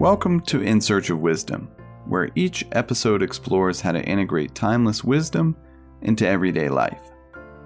[0.00, 1.70] Welcome to In Search of Wisdom,
[2.06, 5.54] where each episode explores how to integrate timeless wisdom
[6.00, 7.02] into everyday life.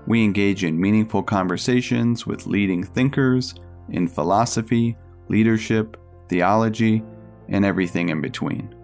[0.08, 3.54] We engage in meaningful conversations with leading thinkers
[3.88, 4.96] in philosophy,
[5.28, 5.96] leadership,
[6.28, 7.04] theology,
[7.50, 8.74] and everything in between.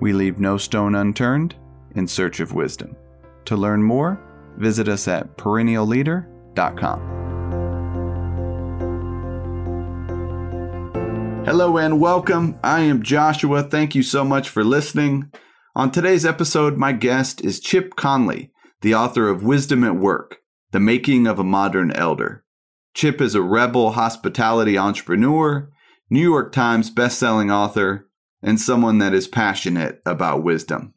[0.00, 1.56] We leave no stone unturned
[1.96, 2.94] in search of wisdom.
[3.46, 4.20] To learn more,
[4.58, 7.21] visit us at perennialleader.com.
[11.44, 12.56] Hello and welcome.
[12.62, 13.64] I am Joshua.
[13.64, 15.32] Thank you so much for listening.
[15.74, 20.38] On today's episode, my guest is Chip Conley, the author of Wisdom at Work
[20.70, 22.44] The Making of a Modern Elder.
[22.94, 25.68] Chip is a rebel hospitality entrepreneur,
[26.08, 28.08] New York Times bestselling author,
[28.40, 30.94] and someone that is passionate about wisdom.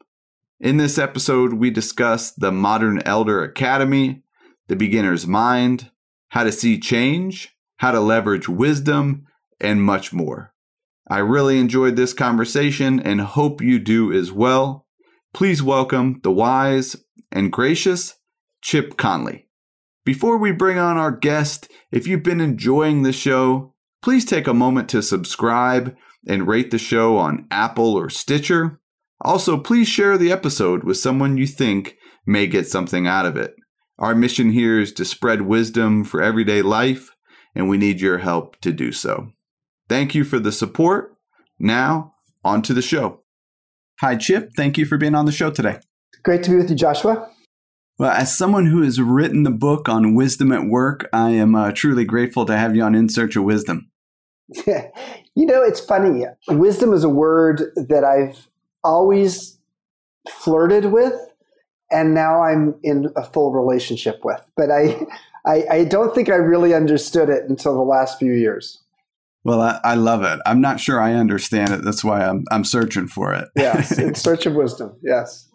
[0.60, 4.22] In this episode, we discuss the Modern Elder Academy,
[4.68, 5.90] the beginner's mind,
[6.28, 9.25] how to see change, how to leverage wisdom,
[9.60, 10.52] and much more.
[11.08, 14.86] I really enjoyed this conversation and hope you do as well.
[15.32, 16.96] Please welcome the wise
[17.30, 18.14] and gracious
[18.62, 19.48] Chip Conley.
[20.04, 24.54] Before we bring on our guest, if you've been enjoying the show, please take a
[24.54, 25.96] moment to subscribe
[26.28, 28.80] and rate the show on Apple or Stitcher.
[29.20, 33.54] Also, please share the episode with someone you think may get something out of it.
[33.98, 37.10] Our mission here is to spread wisdom for everyday life,
[37.54, 39.28] and we need your help to do so.
[39.88, 41.16] Thank you for the support.
[41.58, 43.22] Now, on to the show.
[44.00, 44.52] Hi, Chip.
[44.56, 45.78] Thank you for being on the show today.
[46.22, 47.30] Great to be with you, Joshua.
[47.98, 51.72] Well, as someone who has written the book on wisdom at work, I am uh,
[51.72, 53.90] truly grateful to have you on In Search of Wisdom.
[54.66, 56.24] you know, it's funny.
[56.48, 58.48] Wisdom is a word that I've
[58.84, 59.58] always
[60.28, 61.14] flirted with,
[61.90, 64.44] and now I'm in a full relationship with.
[64.56, 65.00] But I,
[65.46, 68.82] I, I don't think I really understood it until the last few years.
[69.46, 70.40] Well, I, I, love it.
[70.44, 71.84] I'm not sure I understand it.
[71.84, 73.48] That's why I'm I'm searching for it.
[73.54, 74.96] yes, in search of wisdom.
[75.04, 75.48] Yes.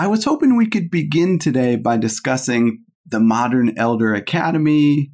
[0.00, 5.12] I was hoping we could begin today by discussing the Modern Elder Academy.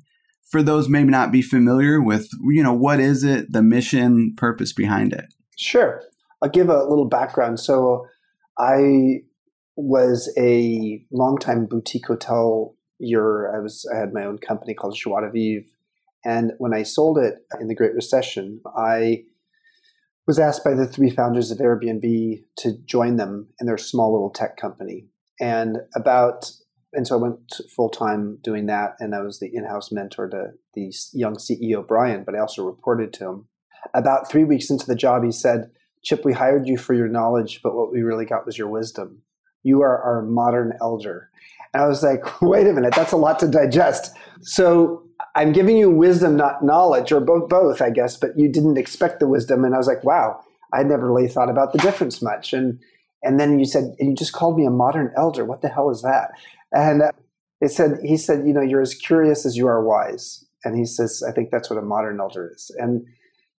[0.50, 4.72] For those maybe not be familiar with, you know, what is it, the mission, purpose
[4.72, 5.26] behind it?
[5.58, 6.02] Sure.
[6.42, 7.60] I'll give a little background.
[7.60, 8.06] So,
[8.58, 9.20] I
[9.76, 12.76] was a longtime boutique hotel.
[12.98, 15.66] Year, I was I had my own company called Joie de Vivre
[16.24, 19.24] and when I sold it in the Great Recession, I
[20.26, 24.30] was asked by the three founders of Airbnb to join them in their small little
[24.30, 25.08] tech company.
[25.40, 26.50] And about
[26.92, 30.48] and so I went full time doing that, and I was the in-house mentor to
[30.74, 32.22] the young CEO Brian.
[32.24, 33.48] But I also reported to him.
[33.94, 35.70] About three weeks into the job, he said,
[36.04, 39.22] "Chip, we hired you for your knowledge, but what we really got was your wisdom.
[39.62, 41.30] You are our modern elder."
[41.74, 45.02] And I was like, "Wait a minute, that's a lot to digest." So
[45.34, 49.20] I'm giving you wisdom, not knowledge, or both, both, I guess, but you didn't expect
[49.20, 49.64] the wisdom.
[49.64, 50.40] And I was like, wow,
[50.72, 52.52] I never really thought about the difference much.
[52.52, 52.78] And,
[53.22, 55.44] and then you said, and you just called me a modern elder.
[55.44, 56.30] What the hell is that?
[56.72, 57.12] And uh,
[57.60, 60.44] it said, he said, you know, you're as curious as you are wise.
[60.64, 62.70] And he says, I think that's what a modern elder is.
[62.78, 63.06] And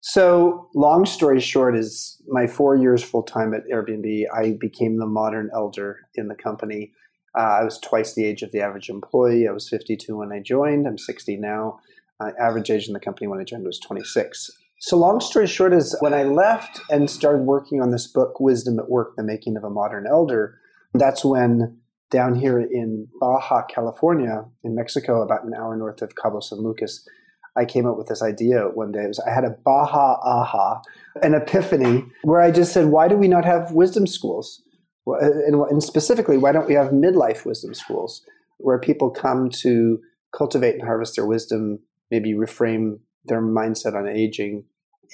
[0.04, 5.06] so, long story short, is my four years full time at Airbnb, I became the
[5.06, 6.92] modern elder in the company.
[7.36, 9.48] Uh, I was twice the age of the average employee.
[9.48, 10.86] I was 52 when I joined.
[10.86, 11.80] I'm 60 now.
[12.20, 14.50] Uh, average age in the company when I joined was 26.
[14.80, 18.78] So, long story short, is when I left and started working on this book, Wisdom
[18.78, 20.58] at Work The Making of a Modern Elder,
[20.94, 21.78] that's when
[22.10, 27.08] down here in Baja, California, in Mexico, about an hour north of Cabo San Lucas,
[27.56, 29.04] I came up with this idea one day.
[29.04, 30.82] It was I had a Baja aha,
[31.22, 34.62] an epiphany, where I just said, why do we not have wisdom schools?
[35.06, 38.24] Uh, and, specifically, why don't we have midlife wisdom schools
[38.58, 39.98] where people come to
[40.36, 41.80] cultivate and harvest their wisdom,
[42.10, 44.64] maybe reframe their mindset on aging,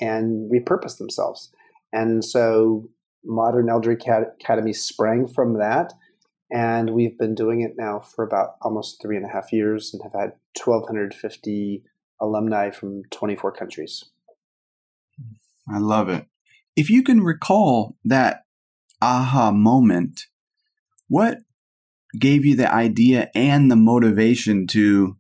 [0.01, 1.51] and repurpose themselves?
[1.93, 2.89] And so,
[3.25, 5.93] Modern Elder Academy sprang from that.
[6.51, 10.03] And we've been doing it now for about almost three and a half years and
[10.03, 10.33] have had
[10.63, 11.83] 1,250
[12.21, 14.05] alumni from 24 countries.
[15.71, 16.27] I love it.
[16.75, 18.45] If you can recall that
[19.01, 20.27] aha moment,
[21.09, 21.39] what
[22.19, 25.17] gave you the idea and the motivation to,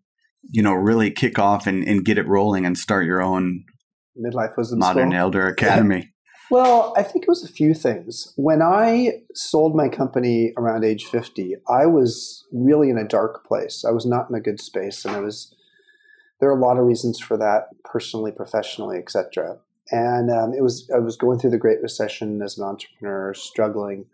[0.51, 3.65] you know, really kick off and, and get it rolling and start your own
[4.17, 5.21] midlife wisdom modern school?
[5.21, 6.13] elder academy?
[6.51, 8.33] Well, I think it was a few things.
[8.37, 13.85] When I sold my company around age 50, I was really in a dark place.
[13.87, 15.55] I was not in a good space and I was
[16.41, 19.59] there are a lot of reasons for that personally, professionally, etc
[19.91, 24.07] and um, it was I was going through the Great Recession as an entrepreneur, struggling,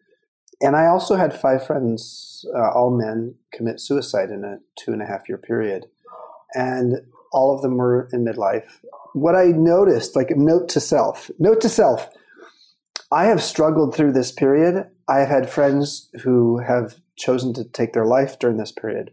[0.60, 5.02] and I also had five friends, uh, all men, commit suicide in a two and
[5.02, 5.86] a half year period,
[6.54, 7.00] and
[7.32, 8.80] all of them were in midlife.
[9.12, 12.08] What I noticed, like note to self, note to self,
[13.12, 14.88] I have struggled through this period.
[15.08, 19.12] I have had friends who have chosen to take their life during this period.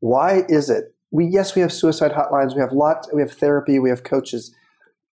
[0.00, 0.94] Why is it?
[1.10, 4.54] We yes, we have suicide hotlines, we have lot, we have therapy, we have coaches,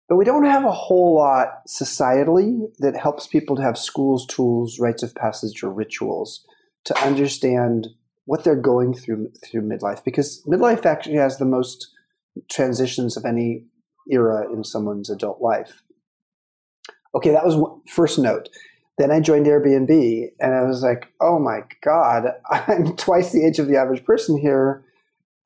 [0.09, 4.79] but we don't have a whole lot societally that helps people to have schools, tools,
[4.79, 6.43] rites of passage, or rituals
[6.85, 7.87] to understand
[8.25, 10.03] what they're going through through midlife.
[10.03, 11.89] Because midlife actually has the most
[12.49, 13.65] transitions of any
[14.09, 15.83] era in someone's adult life.
[17.13, 17.55] Okay, that was
[17.87, 18.49] first note.
[18.97, 23.59] Then I joined Airbnb and I was like, oh my God, I'm twice the age
[23.59, 24.83] of the average person here.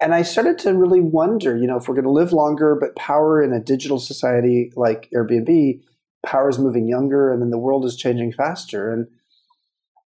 [0.04, 2.96] And I started to really wonder, you know, if we're going to live longer, but
[2.96, 5.82] power in a digital society like Airbnb,
[6.26, 8.92] power is moving younger and then the world is changing faster.
[8.92, 9.08] And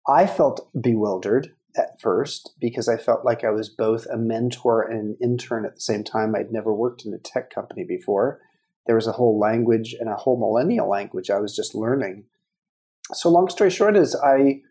[0.08, 5.00] I felt bewildered at first because I felt like I was both a mentor and
[5.00, 6.36] an intern at the same time.
[6.36, 8.40] I'd never worked in a tech company before.
[8.88, 12.26] There was a whole language and a whole millennial language I was just learning
[13.14, 14.62] so long story short is I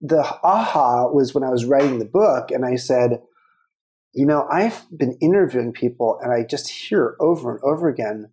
[0.00, 3.22] the aha was when I was writing the book and I said,
[4.12, 8.30] you know, I've been interviewing people and I just hear over and over again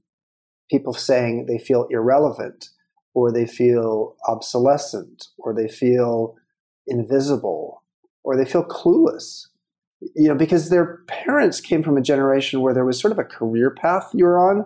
[0.69, 2.69] people saying they feel irrelevant
[3.13, 6.35] or they feel obsolescent or they feel
[6.87, 7.83] invisible
[8.23, 9.47] or they feel clueless.
[10.15, 13.23] You know, because their parents came from a generation where there was sort of a
[13.23, 14.65] career path you were on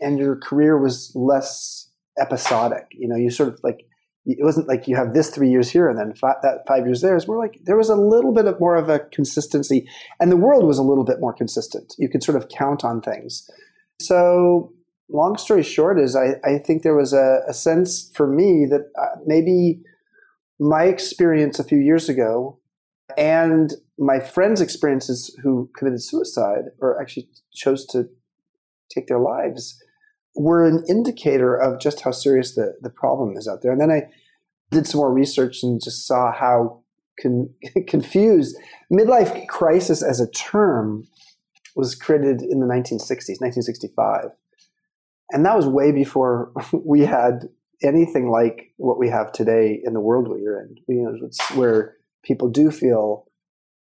[0.00, 1.88] and your career was less
[2.20, 2.86] episodic.
[2.92, 3.86] You know, you sort of like
[4.24, 7.00] it wasn't like you have this three years here and then five, that five years
[7.00, 7.16] there.
[7.16, 9.88] It's more like there was a little bit of more of a consistency,
[10.20, 11.94] and the world was a little bit more consistent.
[11.98, 13.50] You could sort of count on things.
[14.00, 14.72] So,
[15.08, 18.90] long story short, is I, I think there was a, a sense for me that
[19.00, 19.80] uh, maybe
[20.60, 22.58] my experience a few years ago
[23.16, 28.08] and my friends' experiences who committed suicide or actually chose to
[28.88, 29.82] take their lives
[30.34, 33.72] were an indicator of just how serious the, the problem is out there.
[33.72, 34.08] And then I
[34.70, 36.82] did some more research and just saw how
[37.20, 37.50] con-
[37.86, 38.56] confused
[38.90, 41.06] midlife crisis as a term
[41.74, 44.30] was created in the 1960s, 1965.
[45.30, 47.48] And that was way before we had
[47.82, 50.76] anything like what we have today in the world we are in.
[50.88, 53.26] You know, where people do feel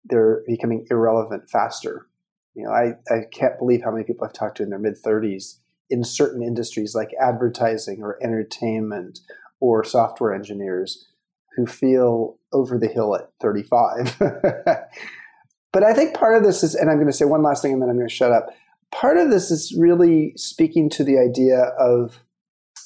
[0.06, 2.08] they're becoming irrelevant faster.
[2.56, 4.96] You know, I, I can't believe how many people I've talked to in their mid
[5.02, 9.20] 30s in certain industries like advertising or entertainment
[9.60, 11.08] or software engineers
[11.56, 14.16] who feel over the hill at 35.
[14.20, 17.74] but I think part of this is, and I'm going to say one last thing
[17.74, 18.48] and then I'm going to shut up.
[18.92, 22.24] Part of this is really speaking to the idea of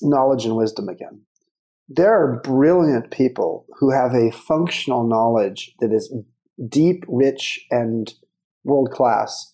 [0.02, 1.22] knowledge and wisdom again.
[1.90, 6.14] There are brilliant people who have a functional knowledge that is
[6.68, 8.14] deep, rich, and
[8.64, 9.54] world class,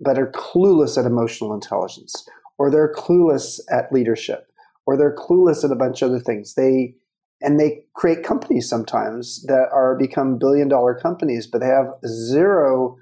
[0.00, 2.26] but are clueless at emotional intelligence
[2.60, 4.52] or they're clueless at leadership,
[4.84, 6.54] or they're clueless at a bunch of other things.
[6.54, 6.94] They
[7.40, 12.98] and they create companies sometimes that are become billion dollar companies, but they have zero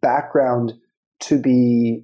[0.00, 0.72] background
[1.20, 2.02] to be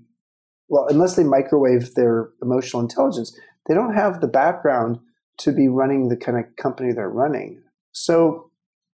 [0.69, 3.35] well, unless they microwave their emotional intelligence,
[3.67, 4.99] they don't have the background
[5.39, 7.63] to be running the kind of company they're running.
[7.93, 8.51] So,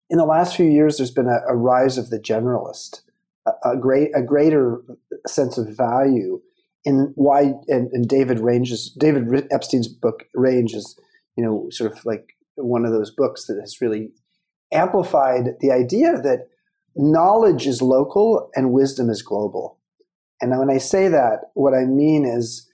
[0.09, 3.01] in the last few years, there's been a, a rise of the generalist,
[3.47, 4.81] a, a, great, a greater
[5.27, 6.41] sense of value
[6.87, 10.99] in why and, and David Ranges David Epstein's book Range is
[11.37, 14.13] you know sort of like one of those books that has really
[14.73, 16.49] amplified the idea that
[16.95, 19.79] knowledge is local and wisdom is global.
[20.41, 22.69] And when I say that, what I mean is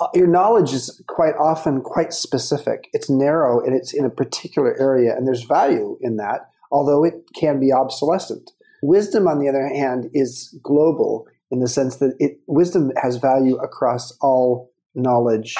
[0.00, 2.88] uh, your knowledge is quite often quite specific.
[2.92, 7.14] It's narrow and it's in a particular area, and there's value in that, although it
[7.34, 8.50] can be obsolescent.
[8.82, 13.56] Wisdom, on the other hand, is global in the sense that it, wisdom has value
[13.56, 15.54] across all knowledge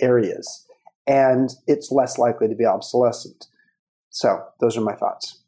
[0.00, 0.66] areas
[1.06, 3.46] and it's less likely to be obsolescent.
[4.10, 5.42] So, those are my thoughts.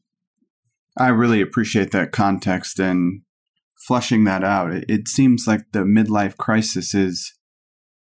[0.99, 3.23] I really appreciate that context and
[3.87, 4.73] flushing that out.
[4.73, 7.35] It, it seems like the midlife crisis is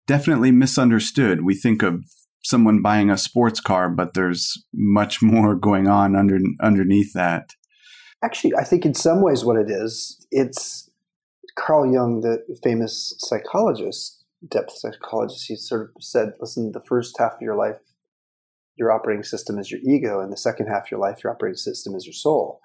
[0.08, 1.44] definitely misunderstood.
[1.44, 2.06] We think of
[2.44, 7.50] someone buying a sports car, but there's much more going on under underneath that.
[8.24, 10.90] Actually, I think in some ways what it is, it's
[11.56, 17.36] Carl Jung, the famous psychologist, depth psychologist, he sort of said, listen, the first half
[17.36, 17.78] of your life,
[18.76, 21.58] your operating system is your ego, and the second half of your life, your operating
[21.58, 22.60] system is your soul.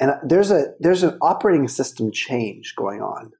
[0.00, 3.32] And there's a there's an operating system change going on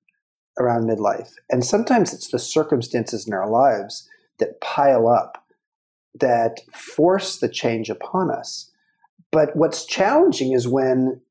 [0.59, 1.33] around midlife.
[1.51, 5.45] And sometimes it's the circumstances in our lives that pile up
[6.21, 8.71] that force the change upon us.
[9.31, 11.26] But what's challenging is when uh,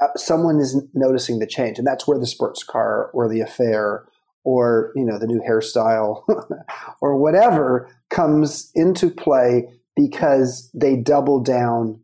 [0.00, 4.06] Uh, someone is noticing the change, and that's where the sports car or the affair
[4.44, 6.24] or you know the new hairstyle
[7.00, 12.00] or whatever comes into play because they double down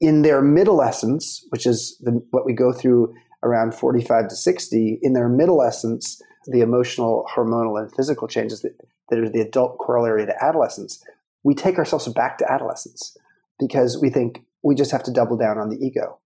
[0.00, 5.12] in their middlescence, which is the, what we go through around 45 to 60, in
[5.12, 8.76] their middlescence, the emotional, hormonal, and physical changes that,
[9.08, 11.02] that are the adult corollary to adolescence,
[11.44, 13.16] we take ourselves back to adolescence
[13.58, 16.18] because we think we just have to double down on the ego.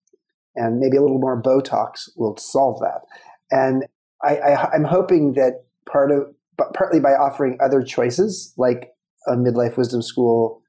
[0.60, 3.01] And maybe a little more Botox will solve that.
[3.50, 3.86] And
[4.24, 8.92] I, I'm hoping that part of, but partly by offering other choices like
[9.28, 10.62] a midlife wisdom school,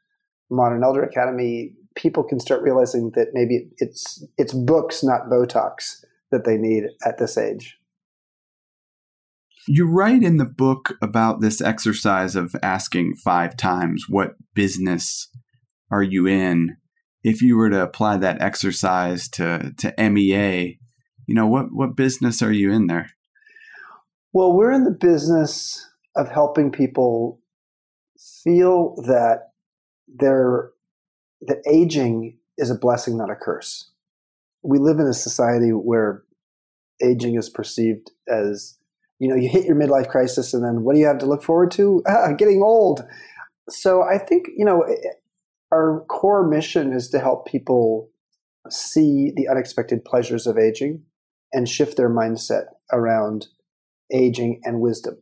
[0.48, 6.44] modern elder academy, people can start realizing that maybe it's it's books, not Botox, that
[6.44, 7.76] they need at this age.
[9.66, 15.28] You write in the book about this exercise of asking five times, What business
[15.90, 16.76] are you in?
[17.22, 20.78] If you were to apply that exercise to, to MEA,
[21.26, 23.10] you know, what, what business are you in there?
[24.32, 27.40] Well, we're in the business of helping people
[28.42, 29.50] feel that
[30.08, 30.70] they're,
[31.42, 33.90] that aging is a blessing, not a curse.
[34.62, 36.22] We live in a society where
[37.02, 38.78] aging is perceived as
[39.20, 41.42] you know, you hit your midlife crisis, and then what do you have to look
[41.42, 42.02] forward to?
[42.08, 43.04] Ah, getting old.
[43.68, 44.84] So I think you know,
[45.72, 48.10] our core mission is to help people
[48.68, 51.02] see the unexpected pleasures of aging
[51.52, 53.46] and shift their mindset around
[54.12, 55.16] aging and wisdom.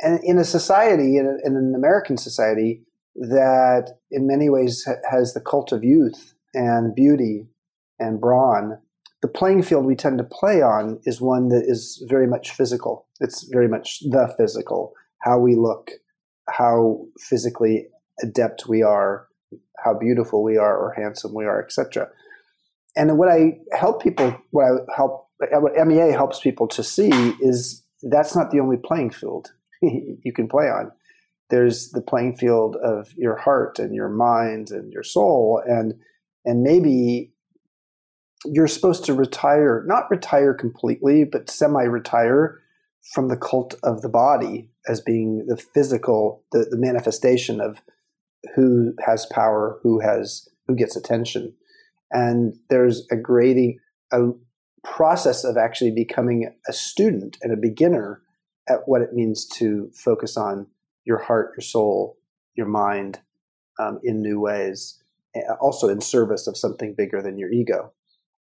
[0.00, 2.82] And in a society, in, a, in an American society,
[3.16, 7.46] that in many ways has the cult of youth and beauty
[7.98, 8.78] and brawn,
[9.22, 13.06] the playing field we tend to play on is one that is very much physical.
[13.20, 15.92] It's very much the physical, how we look,
[16.48, 17.86] how physically
[18.22, 19.28] adept we are,
[19.84, 22.08] how beautiful we are or handsome we are, etc.
[22.96, 27.84] And what I help people, what I help, what MEA helps people to see is
[28.02, 30.92] that's not the only playing field you can play on.
[31.50, 35.94] There's the playing field of your heart and your mind and your soul, and
[36.44, 37.32] and maybe
[38.44, 42.60] you're supposed to retire, not retire completely, but semi retire
[43.12, 47.82] from the cult of the body as being the physical, the, the manifestation of
[48.54, 51.54] who has power, who has who gets attention.
[52.10, 53.78] And there's a grading
[54.12, 54.30] a
[54.82, 58.22] process of actually becoming a student and a beginner
[58.68, 60.66] at what it means to focus on
[61.04, 62.16] your heart, your soul,
[62.54, 63.20] your mind
[63.78, 65.02] um, in new ways,
[65.60, 67.92] also in service of something bigger than your ego.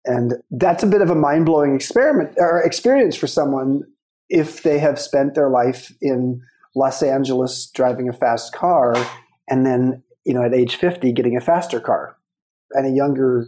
[0.05, 3.83] And that's a bit of a mind blowing experiment or experience for someone
[4.29, 6.43] if they have spent their life in
[6.75, 8.95] Los Angeles driving a fast car
[9.53, 12.17] and then, you know, at age 50 getting a faster car
[12.71, 13.47] and a younger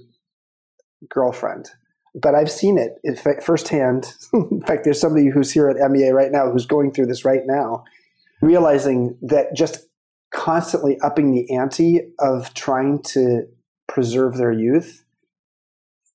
[1.08, 1.70] girlfriend.
[2.14, 4.12] But I've seen it firsthand.
[4.34, 7.40] in fact, there's somebody who's here at MEA right now who's going through this right
[7.46, 7.84] now,
[8.42, 9.86] realizing that just
[10.30, 13.44] constantly upping the ante of trying to
[13.88, 15.06] preserve their youth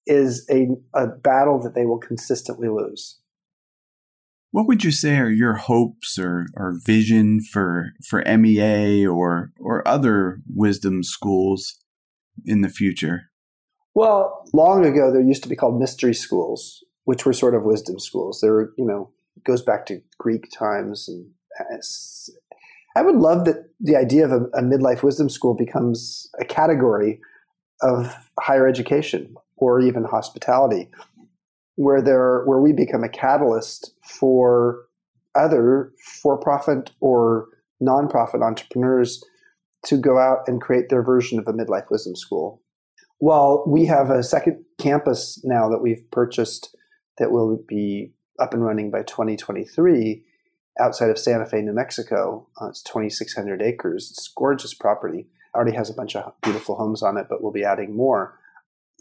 [0.06, 3.19] is a, a battle that they will consistently lose.
[4.52, 9.88] What would you say are your hopes or, or vision for for MEA or or
[9.88, 11.78] other wisdom schools
[12.46, 13.30] in the future?
[13.94, 18.00] Well, long ago there used to be called mystery schools, which were sort of wisdom
[18.00, 18.40] schools.
[18.42, 19.12] There were, you know,
[19.44, 21.28] goes back to Greek times, and
[22.96, 27.20] I would love that the idea of a, a midlife wisdom school becomes a category
[27.82, 30.90] of higher education or even hospitality,
[31.80, 34.82] where there where we become a catalyst for
[35.34, 37.48] other for-profit or
[37.82, 39.24] nonprofit entrepreneurs
[39.86, 42.62] to go out and create their version of a midlife wisdom school.
[43.22, 46.76] Well, we have a second campus now that we've purchased
[47.18, 50.26] that will be up and running by 2023
[50.82, 52.46] outside of Santa Fe, New Mexico.
[52.62, 54.10] Uh, it's 2,600 acres.
[54.12, 55.28] It's gorgeous property.
[55.56, 58.38] Already has a bunch of beautiful homes on it, but we'll be adding more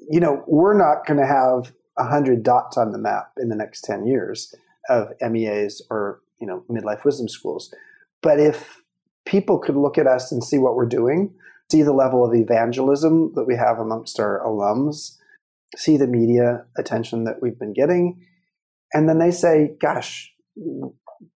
[0.09, 3.83] you know, we're not going to have 100 dots on the map in the next
[3.83, 4.55] 10 years
[4.89, 7.75] of MEAs or, you know, midlife wisdom schools.
[8.23, 8.83] But if
[9.27, 11.35] people could look at us and see what we're doing,
[11.71, 15.17] see the level of evangelism that we have amongst our alums,
[15.77, 18.25] see the media attention that we've been getting,
[18.95, 20.33] and then they say, gosh,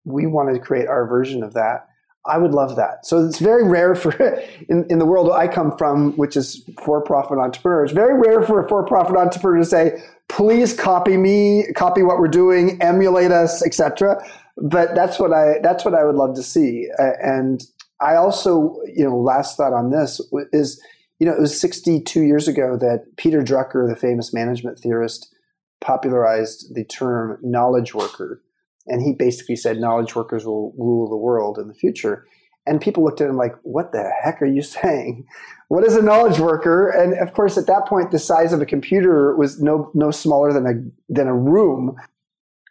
[0.04, 1.86] we want to create our version of that
[2.26, 3.04] I would love that.
[3.04, 4.12] So it's very rare for
[4.68, 7.90] in, in the world I come from, which is for-profit entrepreneurs.
[7.92, 12.80] Very rare for a for-profit entrepreneur to say, "Please copy me, copy what we're doing,
[12.80, 14.22] emulate us, etc."
[14.56, 16.88] But that's what I that's what I would love to see.
[16.98, 17.64] And
[18.00, 20.20] I also, you know, last thought on this
[20.52, 20.82] is,
[21.18, 25.34] you know, it was 62 years ago that Peter Drucker, the famous management theorist,
[25.80, 28.42] popularized the term knowledge worker
[28.86, 32.26] and he basically said knowledge workers will rule the world in the future.
[32.66, 35.26] And people looked at him like, what the heck are you saying?
[35.68, 36.88] What is a knowledge worker?
[36.90, 40.52] And of course, at that point, the size of a computer was no, no smaller
[40.52, 41.96] than a, than a room.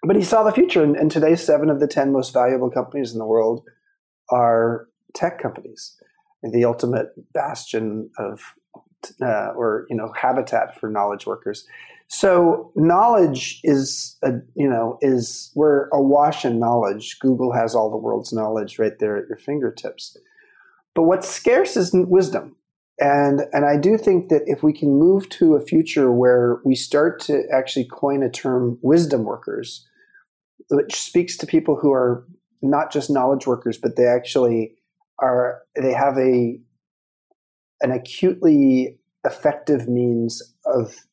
[0.03, 0.83] But he saw the future.
[0.83, 3.63] And, and today, seven of the 10 most valuable companies in the world
[4.29, 5.97] are tech companies.
[6.43, 8.41] And the ultimate bastion of,
[9.21, 11.67] uh, or, you know, habitat for knowledge workers.
[12.13, 17.17] So knowledge is a, you know is we're awash in knowledge.
[17.21, 20.17] Google has all the world's knowledge right there at your fingertips.
[20.93, 22.57] But what's scarce is wisdom.
[22.99, 26.75] And and I do think that if we can move to a future where we
[26.75, 29.87] start to actually coin a term wisdom workers,
[30.69, 32.27] which speaks to people who are
[32.61, 34.75] not just knowledge workers, but they actually
[35.19, 36.59] are they have a
[37.79, 41.05] an acutely effective means of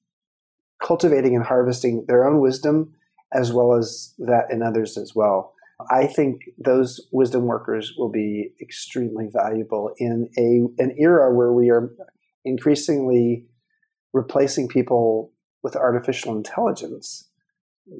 [0.82, 2.94] cultivating and harvesting their own wisdom
[3.32, 5.54] as well as that in others as well.
[5.90, 11.70] I think those wisdom workers will be extremely valuable in a an era where we
[11.70, 11.92] are
[12.44, 13.46] increasingly
[14.12, 15.32] replacing people
[15.62, 17.28] with artificial intelligence.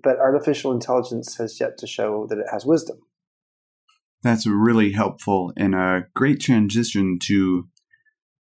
[0.02, 2.99] But artificial intelligence has yet to show that it has wisdom.
[4.23, 7.68] That's really helpful and a great transition to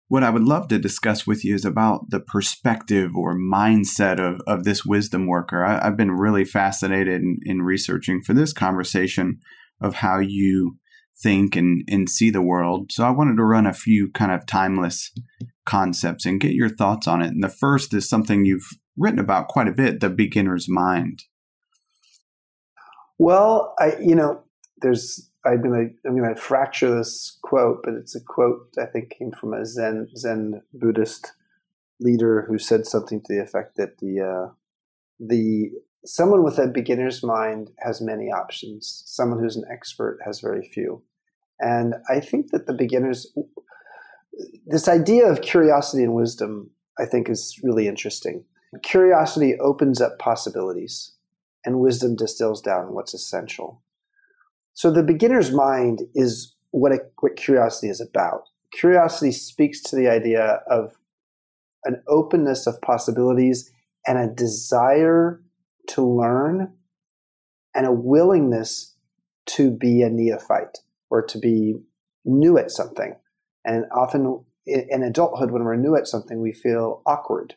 [0.07, 4.39] what I would love to discuss with you is about the perspective or mindset of,
[4.45, 5.65] of this wisdom worker.
[5.65, 9.39] I, have been really fascinated in, in, researching for this conversation
[9.81, 10.77] of how you
[11.21, 12.91] think and, and see the world.
[12.91, 15.11] So I wanted to run a few kind of timeless
[15.65, 17.29] concepts and get your thoughts on it.
[17.29, 21.23] And the first is something you've written about quite a bit the beginner's mind.
[23.17, 24.43] Well, I, you know,
[24.81, 29.31] there's I'm gonna I'm gonna fracture this quote, but it's a quote I think came
[29.31, 31.33] from a Zen Zen Buddhist
[31.99, 34.53] leader who said something to the effect that the uh,
[35.19, 35.71] the
[36.05, 39.03] someone with a beginner's mind has many options.
[39.05, 41.03] Someone who's an expert has very few,
[41.59, 43.33] and I think that the beginners
[44.65, 48.45] this idea of curiosity and wisdom I think is really interesting.
[48.83, 51.13] Curiosity opens up possibilities,
[51.63, 53.81] and wisdom distills down what's essential.
[54.75, 58.43] So the beginner's mind is what, what curiosity is about.
[58.71, 60.97] Curiosity speaks to the idea of
[61.85, 63.71] an openness of possibilities
[64.05, 65.41] and a desire
[65.87, 66.73] to learn
[67.73, 68.95] and a willingness
[69.45, 71.75] to be a neophyte or to be
[72.25, 73.15] new at something.
[73.63, 77.55] And often in adulthood, when we're new at something, we feel awkward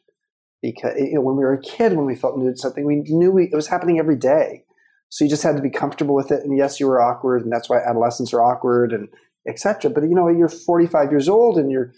[0.62, 3.02] because you know, when we were a kid, when we felt new at something, we
[3.06, 4.64] knew we, it was happening every day.
[5.10, 6.44] So you just had to be comfortable with it.
[6.44, 9.08] And yes, you were awkward, and that's why adolescents are awkward and
[9.46, 9.90] etc.
[9.90, 11.92] But you know, you're 45 years old and you're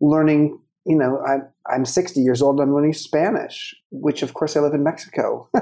[0.00, 0.58] learning.
[0.86, 2.60] You know, I'm I'm 60 years old.
[2.60, 5.48] And I'm learning Spanish, which of course I live in Mexico.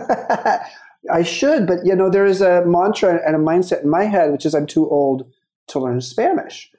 [1.11, 4.31] I should, but you know, there is a mantra and a mindset in my head,
[4.31, 5.29] which is I'm too old
[5.69, 6.71] to learn Spanish.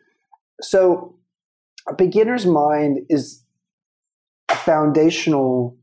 [0.61, 1.15] So
[1.87, 3.43] a beginner's mind is
[4.49, 5.77] a foundational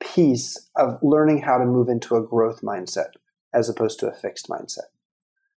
[0.00, 3.12] piece of learning how to move into a growth mindset
[3.54, 4.90] as opposed to a fixed mindset.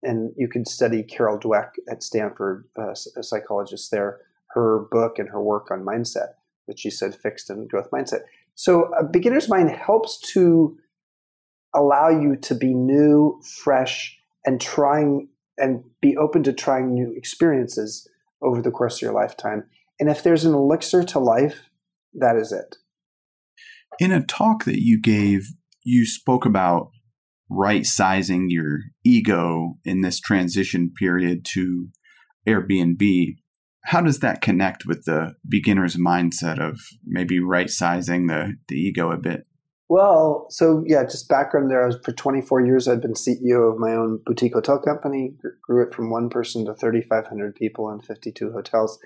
[0.04, 5.30] And you can study Carol Dweck at Stanford, uh, a psychologist there, her book and
[5.30, 6.34] her work on mindset,
[6.66, 8.22] which she said fixed and growth mindset.
[8.54, 10.78] So a beginner's mind helps to
[11.74, 15.28] allow you to be new, fresh, and trying
[15.58, 18.08] and be open to trying new experiences
[18.42, 19.64] over the course of your lifetime.
[20.00, 21.70] And if there's an elixir to life,
[22.14, 22.76] that is it.
[24.00, 25.48] In a talk that you gave,
[25.84, 26.92] you spoke about
[27.50, 31.90] right sizing your ego in this transition period to
[32.48, 33.36] Airbnb.
[33.86, 39.12] How does that connect with the beginner's mindset of maybe right sizing the, the ego
[39.12, 39.46] a bit?
[39.88, 41.84] Well, so yeah, just background there.
[41.84, 42.88] I was for 24 years.
[42.88, 45.36] I'd been CEO of my own boutique hotel company.
[45.62, 48.98] Grew it from one person to 3,500 people and 52 hotels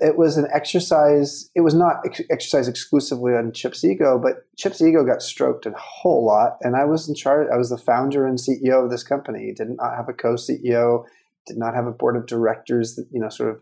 [0.00, 1.50] it was an exercise.
[1.54, 5.72] It was not ex- exercise exclusively on Chip's ego, but Chip's ego got stroked a
[5.72, 6.58] whole lot.
[6.60, 7.48] And I was in charge.
[7.52, 9.52] I was the founder and CEO of this company.
[9.52, 11.04] Did not have a co-CEO.
[11.46, 12.96] Did not have a board of directors.
[12.96, 13.60] That, you know, sort of.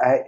[0.00, 0.24] I,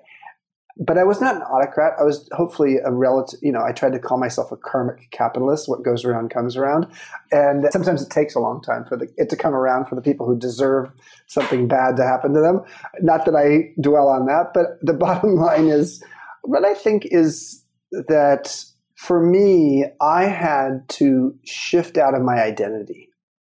[0.76, 1.92] but I was not an autocrat.
[2.00, 5.68] I was hopefully a relative, you know, I tried to call myself a karmic capitalist.
[5.68, 6.88] What goes around comes around.
[7.30, 10.02] And sometimes it takes a long time for the, it to come around for the
[10.02, 10.90] people who deserve
[11.26, 12.62] something bad to happen to them.
[13.00, 16.02] Not that I dwell on that, but the bottom line is
[16.42, 17.64] what I think is
[18.08, 18.64] that
[18.96, 23.10] for me, I had to shift out of my identity.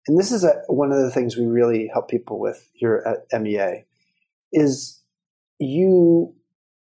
[0.06, 3.42] And this is a, one of the things we really help people with here at
[3.42, 3.85] MEA
[4.52, 5.00] is
[5.59, 6.35] you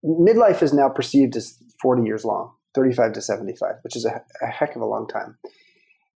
[0.03, 4.47] midlife is now perceived as 40 years long, 35 to 75, which is a, a
[4.47, 5.37] heck of a long time.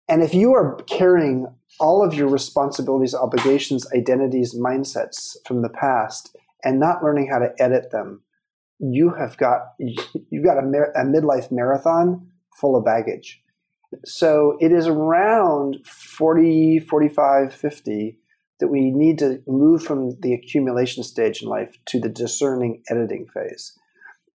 [0.07, 1.47] And if you are carrying
[1.79, 7.53] all of your responsibilities, obligations, identities, mindsets from the past and not learning how to
[7.59, 8.21] edit them,
[8.79, 12.27] you have got you've got a, a midlife marathon
[12.59, 13.41] full of baggage.
[14.03, 18.19] So it is around 40, 45, 50
[18.59, 23.27] that we need to move from the accumulation stage in life to the discerning editing
[23.33, 23.77] phase.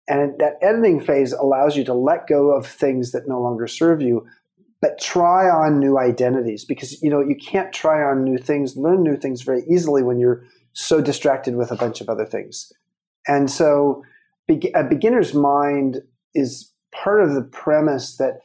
[0.08, 4.02] And that editing phase allows you to let go of things that no longer serve
[4.02, 4.26] you,
[4.82, 9.04] but try on new identities because you know you can't try on new things, learn
[9.04, 12.72] new things very easily when you're so distracted with a bunch of other things.
[13.28, 14.04] And so
[14.50, 16.02] a beginner's mind
[16.34, 18.40] is part of the premise that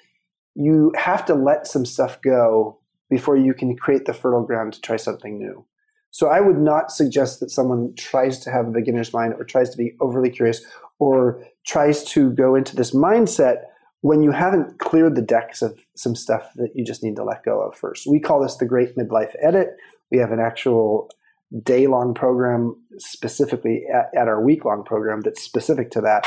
[0.54, 2.78] you have to let some stuff go
[3.14, 5.64] before you can create the fertile ground to try something new.
[6.10, 9.70] So I would not suggest that someone tries to have a beginner's mind or tries
[9.70, 10.64] to be overly curious
[10.98, 13.58] or tries to go into this mindset
[14.00, 17.44] when you haven't cleared the decks of some stuff that you just need to let
[17.44, 18.04] go of first.
[18.04, 19.76] We call this the great midlife edit.
[20.10, 21.08] We have an actual
[21.62, 26.26] day long program specifically at, at our week long program that's specific to that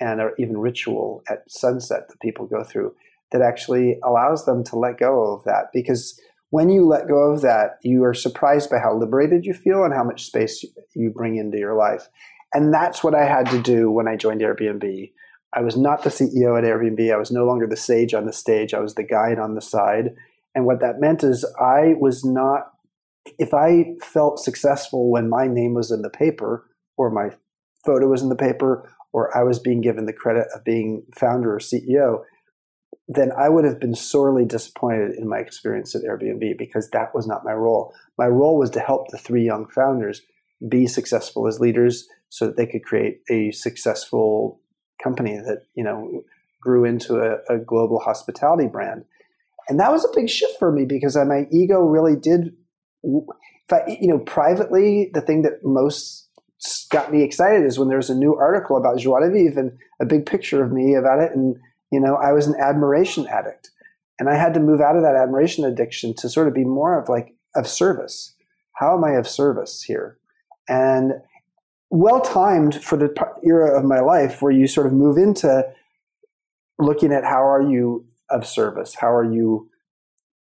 [0.00, 2.94] and or even ritual at sunset that people go through
[3.30, 6.20] that actually allows them to let go of that because
[6.50, 9.94] when you let go of that you are surprised by how liberated you feel and
[9.94, 12.08] how much space you bring into your life.
[12.54, 15.12] And that's what i had to do when i joined airbnb.
[15.54, 17.12] I was not the ceo at airbnb.
[17.12, 18.74] I was no longer the sage on the stage.
[18.74, 20.14] I was the guide on the side.
[20.54, 22.72] And what that meant is i was not
[23.38, 27.30] if I felt successful when my name was in the paper or my
[27.84, 31.54] photo was in the paper or I was being given the credit of being founder
[31.54, 32.22] or CEO,
[33.08, 37.26] then I would have been sorely disappointed in my experience at Airbnb because that was
[37.26, 37.94] not my role.
[38.18, 40.22] My role was to help the three young founders
[40.68, 44.60] be successful as leaders so that they could create a successful
[45.02, 46.22] company that, you know,
[46.60, 49.04] grew into a, a global hospitality brand.
[49.68, 52.52] And that was a big shift for me because my ego really did
[53.70, 56.28] I, you know, privately, the thing that most
[56.90, 59.78] got me excited is when there was a new article about Joie de Vivre and
[60.00, 61.32] a big picture of me about it.
[61.34, 61.56] And,
[61.90, 63.70] you know, I was an admiration addict.
[64.18, 67.00] And I had to move out of that admiration addiction to sort of be more
[67.00, 68.34] of like of service.
[68.72, 70.18] How am I of service here?
[70.68, 71.12] And
[71.90, 75.64] well timed for the era of my life where you sort of move into
[76.78, 78.94] looking at how are you of service?
[78.94, 79.70] How are you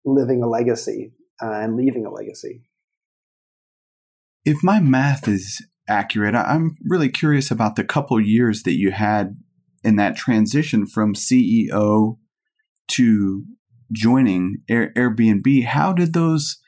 [0.05, 1.13] living a legacy?
[1.43, 2.63] uh, and leaving a legacy.
[4.45, 9.37] If my math is accurate, I'm really curious about the couple years that you had
[9.85, 12.19] in that transition from CEO
[12.89, 13.45] to
[13.93, 15.65] joining Air- Airbnb.
[15.65, 16.59] How did those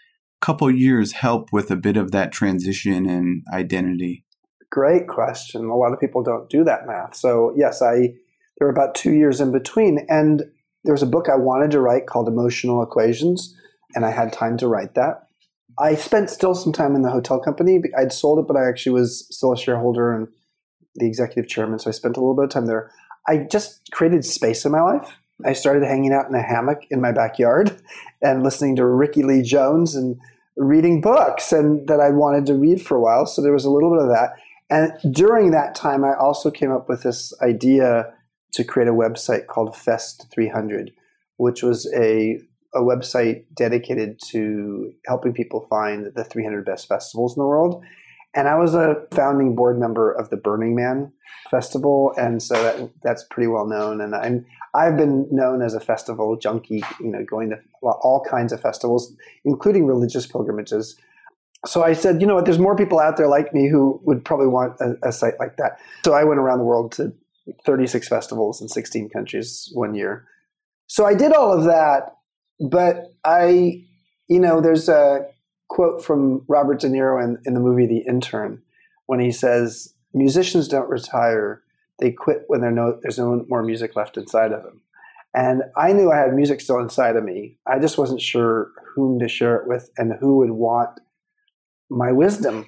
[0.40, 4.24] couple years help with a bit of that transition and identity?
[4.70, 5.64] Great question.
[5.66, 7.16] A lot of people don't do that math.
[7.16, 8.12] So yes, I
[8.58, 10.42] there were about two years in between, and
[10.84, 13.56] there was a book I wanted to write called Emotional Equations,
[13.94, 15.26] and I had time to write that.
[15.78, 17.80] I spent still some time in the hotel company.
[17.96, 20.28] I'd sold it, but I actually was still a shareholder and
[20.96, 22.92] the executive chairman, so I spent a little bit of time there.
[23.26, 25.16] I just created space in my life.
[25.44, 27.80] I started hanging out in a hammock in my backyard
[28.22, 30.16] and listening to Rickie Lee Jones and
[30.56, 33.26] reading books and that I wanted to read for a while.
[33.26, 34.34] So there was a little bit of that.
[34.70, 38.12] And during that time, I also came up with this idea
[38.52, 40.92] to create a website called Fest 300,
[41.36, 42.38] which was a
[42.74, 47.84] a website dedicated to helping people find the 300 best festivals in the world.
[48.34, 51.12] And I was a founding board member of the Burning Man
[51.50, 54.00] Festival, and so that, that's pretty well known.
[54.00, 54.44] And I'm
[54.74, 59.14] I've been known as a festival junkie, you know, going to all kinds of festivals,
[59.44, 60.96] including religious pilgrimages.
[61.64, 62.44] So I said, you know what?
[62.44, 65.56] There's more people out there like me who would probably want a, a site like
[65.58, 65.78] that.
[66.04, 67.12] So I went around the world to
[67.64, 70.26] 36 festivals in 16 countries one year.
[70.88, 72.14] So I did all of that
[72.60, 73.84] but I,
[74.28, 75.26] you know, there's a
[75.68, 78.62] quote from Robert De Niro in, in the movie The Intern
[79.06, 81.62] when he says, Musicians don't retire,
[81.98, 84.80] they quit when no, there's no more music left inside of them.
[85.34, 87.56] And I knew I had music still inside of me.
[87.66, 91.00] I just wasn't sure whom to share it with and who would want
[91.90, 92.66] my wisdom.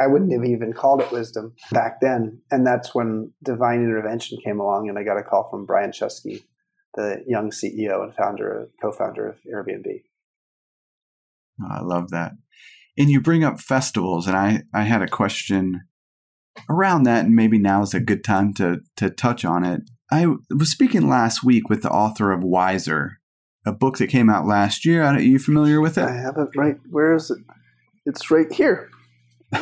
[0.00, 2.40] I wouldn't have even called it wisdom back then.
[2.50, 6.42] And that's when divine intervention came along, and I got a call from Brian Chesky,
[6.94, 10.02] the young CEO and founder, co-founder of Airbnb.
[11.66, 12.32] I love that.
[12.96, 15.82] And you bring up festivals, and I, I had a question
[16.68, 19.82] around that, and maybe now is a good time to to touch on it.
[20.10, 23.18] I was speaking last week with the author of Wiser,
[23.66, 25.02] a book that came out last year.
[25.02, 26.04] Are you familiar with it?
[26.04, 26.76] I have it right.
[26.90, 27.38] Where is it?
[28.06, 28.90] It's right here.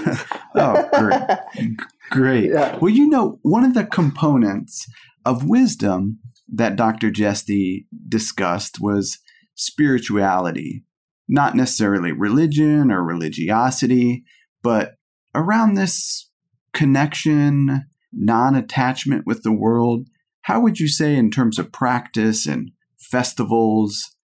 [0.54, 1.76] oh, great.
[2.10, 2.50] great.
[2.50, 2.76] Yeah.
[2.76, 4.86] Well, you know, one of the components
[5.24, 6.20] of wisdom
[6.52, 7.10] that Dr.
[7.10, 9.18] Jeste discussed was
[9.54, 10.84] spirituality,
[11.28, 14.24] not necessarily religion or religiosity,
[14.62, 14.96] but
[15.34, 16.30] around this
[16.72, 20.08] connection, non attachment with the world.
[20.42, 24.16] How would you say, in terms of practice and festivals,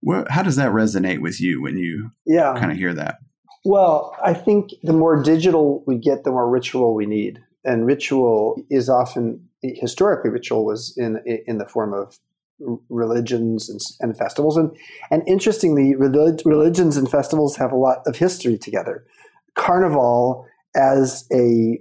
[0.00, 2.54] what, how does that resonate with you when you yeah.
[2.58, 3.18] kind of hear that?
[3.64, 7.40] Well, I think the more digital we get, the more ritual we need.
[7.64, 12.18] And ritual is often, historically, ritual was in, in the form of
[12.88, 14.56] religions and, and festivals.
[14.56, 14.70] And,
[15.10, 19.04] and interestingly, religions and festivals have a lot of history together.
[19.54, 21.78] Carnival as a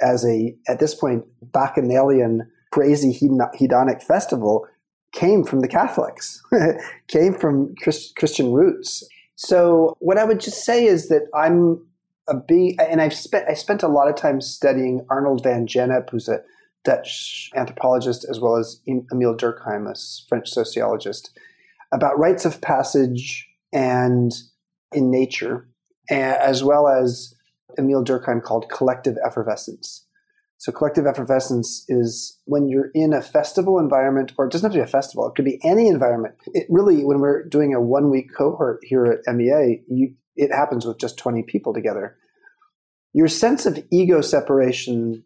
[0.00, 4.66] as a at this point bacchanalian crazy hedonic festival
[5.12, 6.42] came from the Catholics,
[7.08, 9.02] came from Christ, Christian roots.
[9.36, 11.86] So what I would just say is that I'm
[12.28, 16.10] a big, and I've spent I spent a lot of time studying Arnold van Gennep,
[16.10, 16.40] who's a
[16.86, 19.94] Dutch anthropologist, as well as Emile Durkheim, a
[20.28, 21.36] French sociologist,
[21.92, 24.32] about rites of passage and
[24.92, 25.68] in nature,
[26.08, 27.34] as well as
[27.76, 30.06] Emile Durkheim called collective effervescence.
[30.58, 34.78] So collective effervescence is when you're in a festival environment, or it doesn't have to
[34.78, 36.36] be a festival, it could be any environment.
[36.54, 40.86] It really, when we're doing a one week cohort here at MEA, you, it happens
[40.86, 42.16] with just 20 people together.
[43.12, 45.24] Your sense of ego separation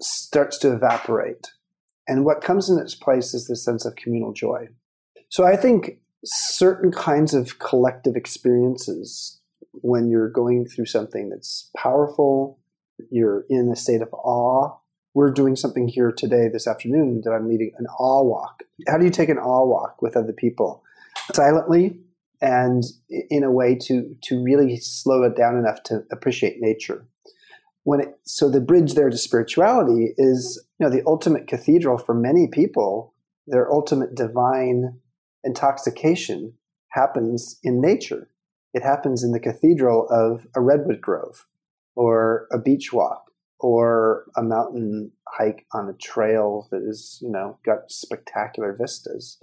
[0.00, 1.48] starts to evaporate.
[2.08, 4.68] And what comes in its place is the sense of communal joy.
[5.28, 9.40] So I think certain kinds of collective experiences
[9.72, 12.58] when you're going through something that's powerful,
[13.10, 14.76] you're in a state of awe.
[15.14, 18.62] We're doing something here today, this afternoon, that I'm leading an awe walk.
[18.86, 20.82] How do you take an awe walk with other people?
[21.32, 21.98] Silently
[22.40, 27.06] and in a way to, to really slow it down enough to appreciate nature.
[27.86, 32.16] When it, so the bridge there to spirituality is you know the ultimate cathedral for
[32.16, 33.14] many people.
[33.46, 34.98] Their ultimate divine
[35.44, 36.54] intoxication
[36.88, 38.28] happens in nature.
[38.74, 41.46] It happens in the cathedral of a redwood grove
[41.94, 47.56] or a beach walk or a mountain hike on a trail that is, you know,
[47.64, 49.40] got spectacular vistas.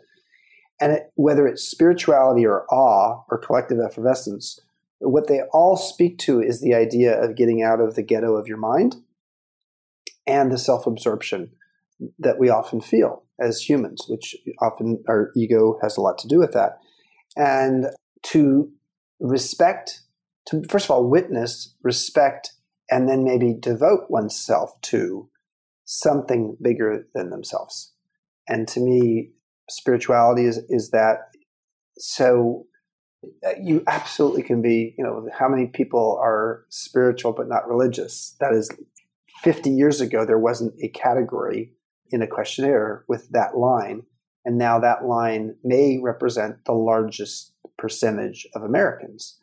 [0.81, 4.59] And it, whether it's spirituality or awe or collective effervescence,
[5.03, 8.47] what they all speak to is the idea of getting out of the ghetto of
[8.47, 8.95] your mind
[10.25, 11.51] and the self absorption
[12.19, 16.39] that we often feel as humans, which often our ego has a lot to do
[16.39, 16.79] with that.
[17.35, 17.87] And
[18.23, 18.71] to
[19.19, 20.01] respect
[20.47, 22.53] to first of all witness, respect,
[22.89, 25.29] and then maybe devote oneself to
[25.85, 27.93] something bigger than themselves.
[28.47, 29.31] And to me,
[29.69, 31.29] spirituality is is that.
[31.97, 32.65] So
[33.45, 34.95] Uh, you absolutely can be.
[34.97, 38.35] You know, how many people are spiritual but not religious?
[38.39, 38.69] That is,
[39.41, 41.71] fifty years ago there wasn't a category
[42.09, 44.03] in a questionnaire with that line,
[44.45, 49.39] and now that line may represent the largest percentage of Americans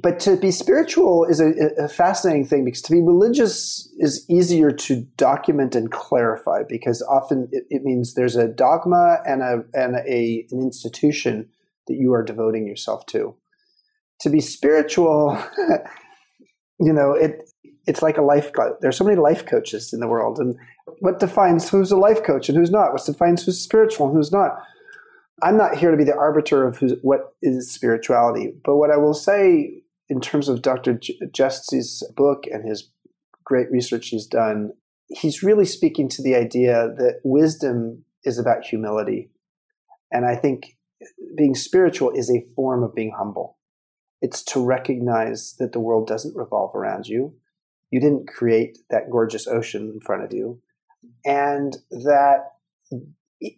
[0.00, 4.70] but to be spiritual is a, a, fascinating thing because to be religious is easier
[4.70, 9.96] to document and clarify because often it, it, means there's a dogma and a and
[9.96, 11.48] a an institution
[11.88, 13.34] that you are devoting yourself to.
[14.20, 15.42] To be spiritual,
[16.80, 17.48] you know, it
[17.86, 18.74] it's like a life coach.
[18.80, 20.56] There's so many life coaches in the world, and
[21.00, 22.92] what defines who's a life coach and who's not?
[22.92, 24.52] What defines who's spiritual and who's not?
[25.42, 28.96] I'm not here to be the arbiter of who's, what is spirituality, but what I
[28.96, 31.00] will say in terms of Dr.
[31.32, 32.90] Jeste's book and his
[33.44, 34.72] great research he's done,
[35.08, 39.30] he's really speaking to the idea that wisdom is about humility.
[40.12, 40.76] And I think
[41.36, 43.58] being spiritual is a form of being humble.
[44.20, 47.34] It's to recognize that the world doesn't revolve around you.
[47.90, 50.60] You didn't create that gorgeous ocean in front of you.
[51.24, 52.52] And that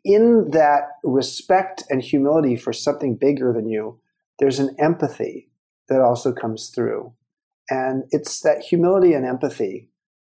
[0.03, 4.01] in that respect and humility for something bigger than you,
[4.39, 5.51] there's an empathy
[5.89, 7.13] that also comes through.
[7.69, 9.91] And it's that humility and empathy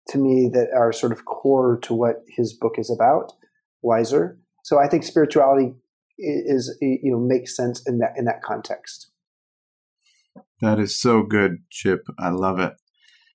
[0.09, 3.33] to me that are sort of core to what his book is about,
[3.81, 4.37] Wiser.
[4.63, 5.73] So I think spirituality
[6.19, 9.11] is, you know, makes sense in that in that context.
[10.61, 12.05] That is so good, Chip.
[12.17, 12.73] I love it.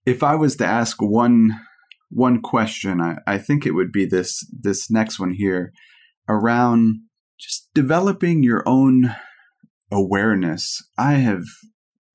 [0.05, 1.61] If I was to ask one
[2.11, 5.73] one question, I, I think it would be this this next one here
[6.29, 7.01] around
[7.39, 9.15] just developing your own
[9.91, 10.83] awareness.
[10.97, 11.45] I have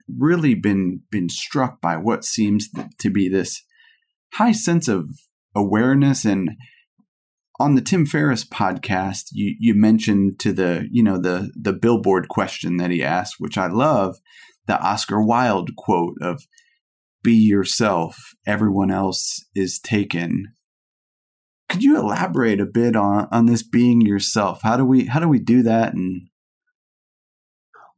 [0.08, 3.64] really been been struck by what seems to be this
[4.34, 5.10] high sense of
[5.56, 6.52] awareness and
[7.60, 12.30] on the Tim Ferriss podcast you you mentioned to the you know the the billboard
[12.30, 14.20] question that he asked which I love
[14.68, 16.44] the Oscar Wilde quote of
[17.24, 20.54] be yourself everyone else is taken.
[21.68, 24.62] Could you elaborate a bit on on this being yourself?
[24.64, 25.94] How do we how do we do that?
[25.94, 26.30] And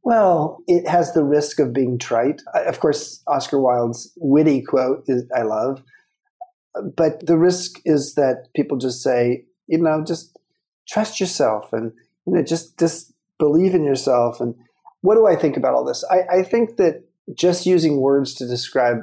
[0.02, 2.42] Well, it has the risk of being trite.
[2.54, 5.82] Of course, Oscar Wilde's witty quote is I love,
[6.96, 10.36] but the risk is that people just say, you know, just
[10.88, 11.92] trust yourself and
[12.26, 14.40] you know, just just believe in yourself.
[14.40, 14.54] And
[15.00, 16.04] what do I think about all this?
[16.10, 18.98] I, I think that just using words to describe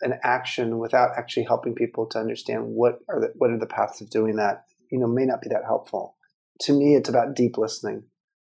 [0.00, 4.00] an action without actually helping people to understand what are the, what are the paths
[4.00, 6.16] of doing that, you know, may not be that helpful.
[6.62, 8.02] To me, it's about deep listening.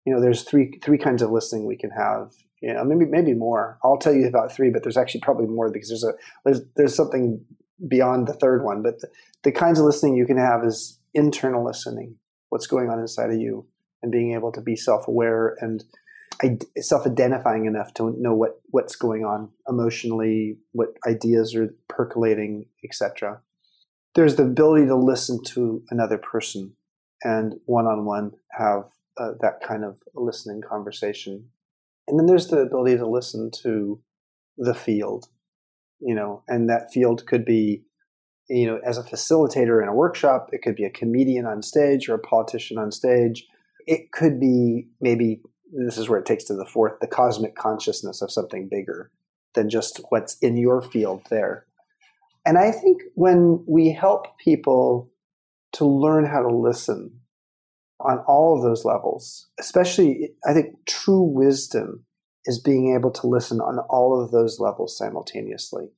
[0.04, 2.32] You know, there's three three kinds of listening we can have.
[2.60, 3.78] You know, maybe maybe more.
[3.82, 6.94] I'll tell you about three, but there's actually probably more because there's a there's there's
[6.94, 7.44] something
[7.88, 8.82] beyond the third one.
[8.82, 9.08] But the,
[9.42, 12.16] the kinds of listening you can have is internal listening,
[12.48, 13.66] what's going on inside of you,
[14.02, 15.84] and being able to be self aware and
[16.78, 23.40] self-identifying enough to know what what's going on emotionally, what ideas are percolating, etc.
[24.14, 26.74] There's the ability to listen to another person
[27.22, 28.84] and one-on-one have
[29.18, 31.46] uh, that kind of listening conversation,
[32.08, 34.00] and then there's the ability to listen to
[34.58, 35.26] the field,
[36.00, 37.84] you know, and that field could be
[38.48, 42.08] you know, as a facilitator in a workshop, it could be a comedian on stage
[42.08, 43.46] or a politician on stage.
[43.86, 45.40] It could be maybe
[45.72, 49.10] this is where it takes to the fourth the cosmic consciousness of something bigger
[49.54, 51.66] than just what's in your field there.
[52.46, 55.10] And I think when we help people
[55.72, 57.20] to learn how to listen
[58.00, 62.04] on all of those levels, especially, I think true wisdom
[62.44, 65.88] is being able to listen on all of those levels simultaneously.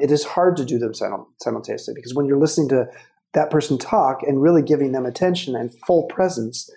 [0.00, 2.86] It is hard to do them simultaneously because when you're listening to
[3.34, 6.70] that person talk and really giving them attention and full presence,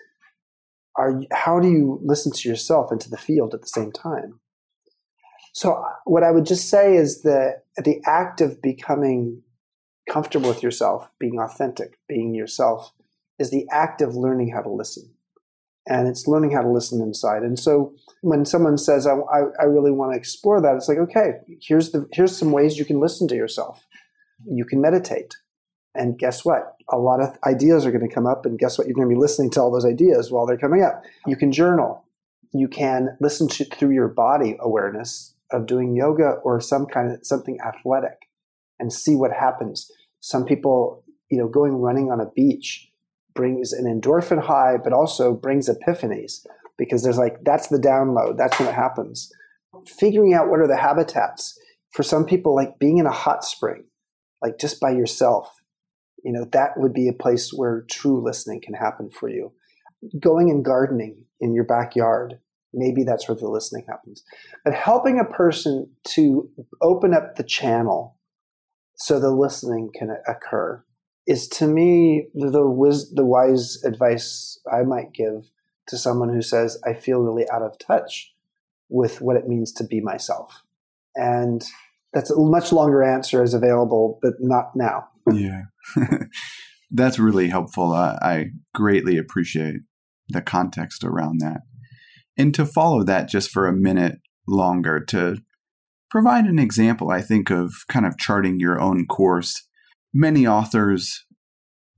[0.97, 4.39] are how do you listen to yourself and to the field at the same time?
[5.53, 9.41] So uh, what I would just say is that the act of becoming
[10.09, 12.91] comfortable with yourself, being authentic, being yourself,
[13.39, 15.14] is the act of learning how to listen.
[15.87, 17.43] And it's learning how to listen inside.
[17.43, 20.97] And so when someone says, I, I, I really want to explore that, it's like,
[20.97, 23.85] okay, here's, the, here's some ways you can listen to yourself.
[24.47, 25.35] You can meditate.
[25.93, 26.75] And guess what?
[26.91, 28.85] A lot of ideas are going to come up, and guess what?
[28.85, 31.03] You're going to be listening to all those ideas while they're coming up.
[31.25, 32.03] You can journal.
[32.51, 37.25] You can listen to through your body awareness of doing yoga or some kind of
[37.25, 38.27] something athletic,
[38.79, 39.89] and see what happens.
[40.19, 42.91] Some people, you know, going running on a beach
[43.35, 46.45] brings an endorphin high, but also brings epiphanies
[46.77, 48.37] because there's like that's the download.
[48.37, 49.31] That's when it happens.
[49.87, 51.59] Figuring out what are the habitats
[51.91, 53.83] for some people, like being in a hot spring,
[54.41, 55.49] like just by yourself
[56.25, 59.53] you know that would be a place where true listening can happen for you
[60.19, 62.39] going and gardening in your backyard
[62.73, 64.23] maybe that's where the listening happens
[64.65, 66.49] but helping a person to
[66.81, 68.17] open up the channel
[68.97, 70.83] so the listening can occur
[71.27, 75.49] is to me the, the, the wise advice i might give
[75.87, 78.33] to someone who says i feel really out of touch
[78.89, 80.63] with what it means to be myself
[81.15, 81.65] and
[82.13, 85.63] that's a much longer answer is available but not now yeah
[86.91, 87.91] That's really helpful.
[87.93, 89.81] I, I greatly appreciate
[90.29, 91.61] the context around that.
[92.37, 95.37] And to follow that just for a minute longer, to
[96.09, 99.67] provide an example, I think, of kind of charting your own course.
[100.17, 101.25] Many authors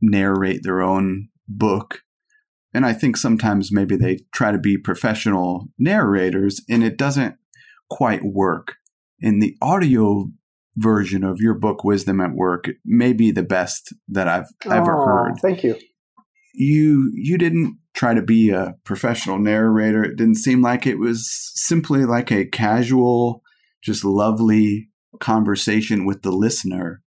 [0.01, 2.01] narrate their own book.
[2.73, 7.36] And I think sometimes maybe they try to be professional narrators and it doesn't
[7.91, 8.77] quite work.
[9.19, 10.32] In the audio
[10.77, 15.06] version of your book wisdom at work may be the best that i've ever oh,
[15.06, 15.75] heard thank you
[16.53, 21.51] you you didn't try to be a professional narrator it didn't seem like it was
[21.56, 23.41] simply like a casual
[23.84, 24.88] just lovely
[25.19, 27.01] conversation with the listener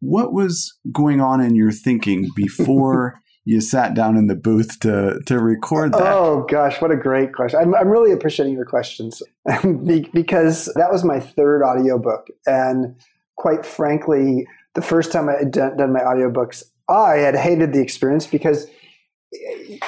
[0.00, 5.20] what was going on in your thinking before you sat down in the booth to
[5.26, 6.12] to record that?
[6.12, 7.60] Oh gosh, what a great question!
[7.60, 9.22] I'm, I'm really appreciating your questions
[10.12, 12.94] because that was my third audiobook, and
[13.36, 18.26] quite frankly, the first time I had done, my audiobooks, I had hated the experience
[18.26, 18.66] because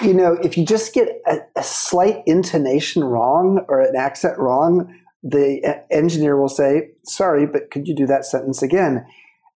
[0.03, 4.95] you know if you just get a, a slight intonation wrong or an accent wrong,
[5.23, 9.05] the engineer will say, "Sorry, but could you do that sentence again?"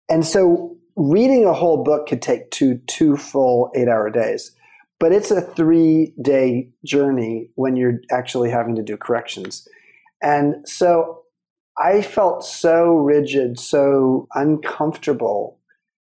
[0.08, 4.54] And so reading a whole book could take two two full eight hour days
[5.04, 9.68] but it's a three day journey when you're actually having to do corrections.
[10.22, 11.20] And so
[11.76, 15.58] i felt so rigid so uncomfortable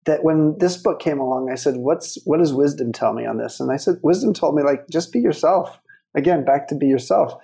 [0.05, 3.39] that when this book came along i said what's what does wisdom tell me on
[3.39, 3.59] this?
[3.59, 5.81] And i said wisdom told me like just be yourself.
[6.15, 7.35] Again back to be yourself.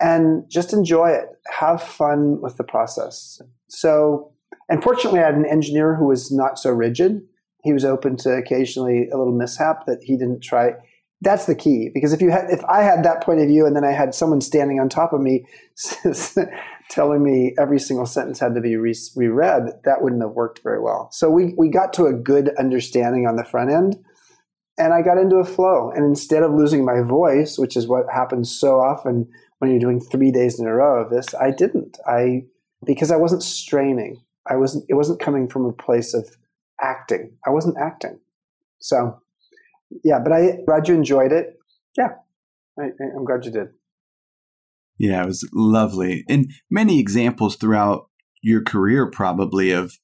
[0.00, 1.26] And just enjoy it.
[1.56, 3.40] Have fun with the process.
[3.68, 4.33] So
[4.68, 7.22] and fortunately, I had an engineer who was not so rigid.
[7.62, 10.72] He was open to occasionally a little mishap that he didn't try.
[11.22, 13.74] that's the key because if you had if i had that point of view and
[13.74, 15.44] then i had someone standing on top of me
[16.90, 20.80] telling me every single sentence had to be re- reread that wouldn't have worked very
[20.80, 23.96] well so we we got to a good understanding on the front end
[24.76, 28.04] and i got into a flow and instead of losing my voice which is what
[28.12, 29.26] happens so often
[29.58, 32.42] when you're doing three days in a row of this i didn't i
[32.84, 36.28] because i wasn't straining i wasn't it wasn't coming from a place of
[36.80, 38.18] acting i wasn't acting
[38.80, 39.20] so
[40.02, 41.58] yeah, but I glad you enjoyed it.
[41.96, 42.10] Yeah,
[42.78, 43.68] I, I'm glad you did.
[44.98, 46.24] Yeah, it was lovely.
[46.28, 48.08] And many examples throughout
[48.42, 49.98] your career, probably, of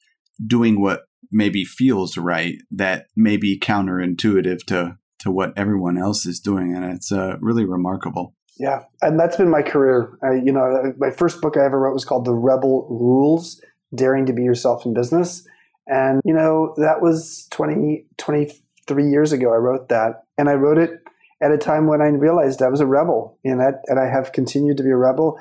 [0.45, 6.41] doing what maybe feels right that may be counterintuitive to, to what everyone else is
[6.41, 6.75] doing.
[6.75, 8.35] And it's uh, really remarkable.
[8.59, 10.19] Yeah, and that's been my career.
[10.23, 13.61] I, you know, my first book I ever wrote was called The Rebel Rules
[13.95, 15.47] Daring to Be Yourself in Business.
[15.87, 18.51] And, you know, that was 20, 20
[18.91, 19.53] three years ago.
[19.53, 21.03] I wrote that, and I wrote it
[21.41, 24.33] at a time when I realized I was a rebel, and that, and I have
[24.33, 25.39] continued to be a rebel,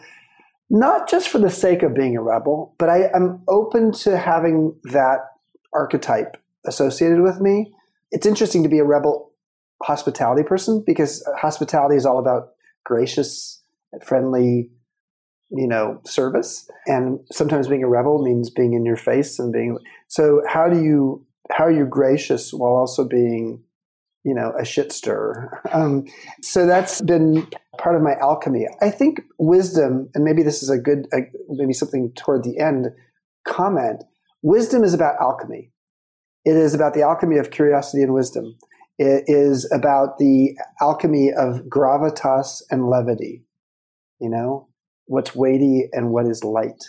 [0.70, 5.20] not just for the sake of being a rebel, but I'm open to having that
[5.74, 7.74] archetype associated with me.
[8.12, 9.32] It's interesting to be a rebel
[9.82, 12.50] hospitality person because hospitality is all about
[12.84, 13.64] gracious,
[14.04, 14.70] friendly,
[15.52, 16.70] you know, service.
[16.86, 19.78] And sometimes being a rebel means being in your face and being
[20.08, 23.64] so how do you how are you gracious while also being
[24.24, 26.06] you know a shit stir um,
[26.42, 27.48] so that's been
[27.78, 28.68] part of my alchemy.
[28.82, 32.88] I think wisdom and maybe this is a good uh, maybe something toward the end
[33.48, 34.04] comment.
[34.42, 35.72] Wisdom is about alchemy.
[36.46, 38.56] It is about the alchemy of curiosity and wisdom.
[38.98, 43.44] It is about the alchemy of gravitas and levity
[44.20, 44.69] you know
[45.10, 46.84] what's weighty and what is light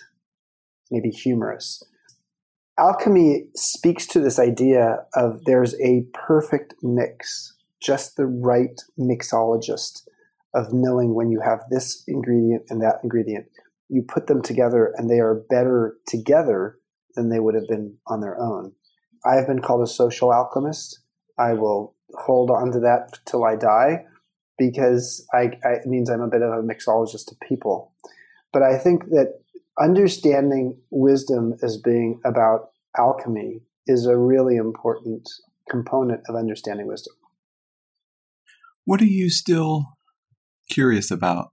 [0.90, 1.82] maybe humorous
[2.80, 10.08] alchemy speaks to this idea of there's a perfect mix, just the right mixologist
[10.54, 13.46] of knowing when you have this ingredient and that ingredient.
[13.88, 16.78] You put them together and they are better together
[17.14, 18.72] than they would have been on their own.
[19.26, 21.00] I have been called a social alchemist.
[21.38, 24.04] I will hold on to that till I die
[24.58, 27.89] because I, I, it means I'm a bit of a mixologist of people.
[28.53, 29.40] But I think that
[29.80, 35.28] understanding wisdom as being about alchemy is a really important
[35.70, 37.14] component of understanding wisdom.
[38.84, 39.86] What are you still
[40.68, 41.53] curious about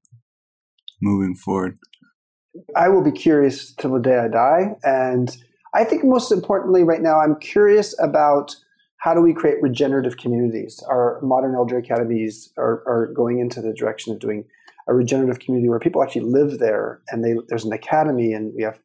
[1.02, 1.78] moving forward?
[2.76, 4.76] I will be curious till the day I die.
[4.84, 5.36] And
[5.76, 8.56] I think most importantly, right now, I'm curious about
[8.98, 10.84] how do we create regenerative communities?
[10.89, 14.45] Our modern elder academies are, are going into the direction of doing
[14.88, 18.64] a regenerative community where people actually live there and they, there's an academy and we
[18.64, 18.80] have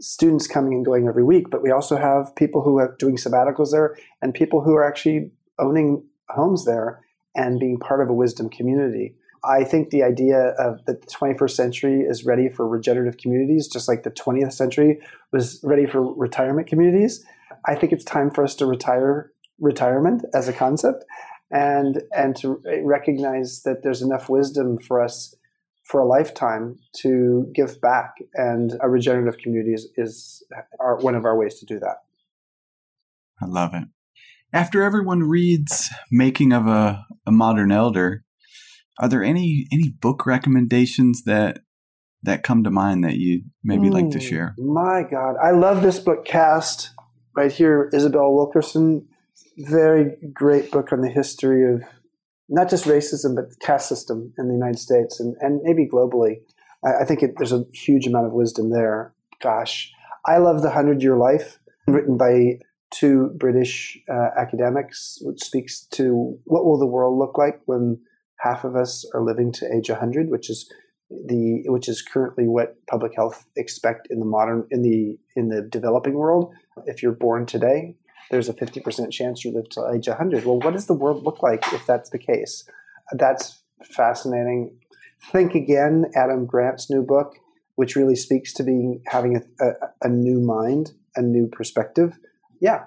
[0.00, 3.72] students coming and going every week, but we also have people who are doing sabbaticals
[3.72, 7.00] there and people who are actually owning homes there
[7.34, 9.14] and being part of a wisdom community.
[9.44, 13.88] I think the idea of that the 21st century is ready for regenerative communities, just
[13.88, 15.00] like the 20th century
[15.32, 17.24] was ready for retirement communities.
[17.66, 21.04] I think it's time for us to retire retirement as a concept
[21.50, 25.34] and and to recognize that there's enough wisdom for us
[25.88, 30.44] for a lifetime to give back, and a regenerative community is, is
[30.78, 32.02] our, one of our ways to do that.
[33.42, 33.84] I love it.
[34.52, 38.24] After everyone reads "Making of a, a Modern Elder,"
[39.00, 41.60] are there any any book recommendations that
[42.22, 44.54] that come to mind that you maybe mm, like to hmm, share?
[44.58, 46.90] My God, I love this book, Caste,
[47.38, 49.06] Right here, Isabel Wilkerson.
[49.58, 51.82] Very great book on the history of
[52.48, 56.40] not just racism, but the caste system in the United States and, and maybe globally.
[56.84, 59.12] I, I think it, there's a huge amount of wisdom there.
[59.40, 59.92] Gosh,
[60.24, 66.38] I love The Hundred Year Life, written by two British uh, academics, which speaks to
[66.44, 68.00] what will the world look like when
[68.40, 70.70] half of us are living to age 100, which is
[71.10, 75.62] the which is currently what public health expect in the modern in the in the
[75.62, 76.52] developing world.
[76.86, 77.96] If you're born today,
[78.30, 80.44] there's a 50% chance you live to age 100.
[80.44, 82.64] Well, what does the world look like if that's the case?
[83.12, 84.76] That's fascinating.
[85.32, 87.36] Think Again, Adam Grant's new book,
[87.76, 89.72] which really speaks to being having a, a,
[90.02, 92.18] a new mind, a new perspective.
[92.60, 92.84] Yeah,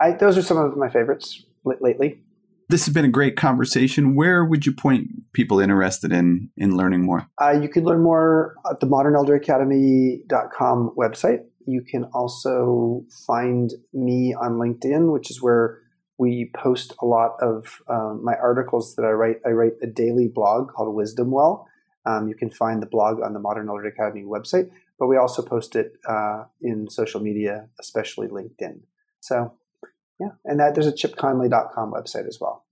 [0.00, 2.20] I, those are some of my favorites lately.
[2.68, 4.14] This has been a great conversation.
[4.14, 7.28] Where would you point people interested in in learning more?
[7.40, 11.44] Uh, you can learn more at the modernelderacademy.com website.
[11.66, 15.80] You can also find me on LinkedIn, which is where
[16.18, 19.40] we post a lot of um, my articles that I write.
[19.44, 21.68] I write a daily blog called Wisdom Well.
[22.06, 25.42] Um, you can find the blog on the Modern Elder Academy website, but we also
[25.42, 28.80] post it uh, in social media, especially LinkedIn.
[29.20, 29.54] So,
[30.20, 32.63] yeah, and that there's a chipconley.com website as well.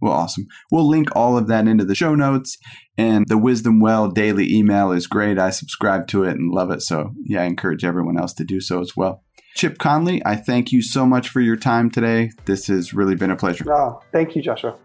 [0.00, 0.46] Well, awesome.
[0.70, 2.56] We'll link all of that into the show notes.
[2.96, 5.38] And the Wisdom Well daily email is great.
[5.38, 6.82] I subscribe to it and love it.
[6.82, 9.22] So, yeah, I encourage everyone else to do so as well.
[9.54, 12.30] Chip Conley, I thank you so much for your time today.
[12.44, 13.64] This has really been a pleasure.
[13.72, 14.76] Oh, thank you, Joshua.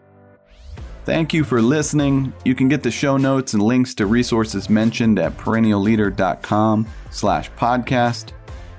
[1.05, 2.32] Thank you for listening.
[2.45, 8.32] You can get the show notes and links to resources mentioned at perennialleader.com slash podcast.